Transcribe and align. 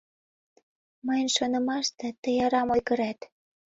Мыйын 1.05 1.29
шонымаште, 1.35 2.07
тый 2.21 2.37
арам 2.45 2.67
ойгырет... 2.75 3.19